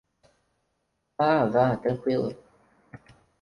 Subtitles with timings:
[1.15, 2.33] Vá, vá, tranqüilo.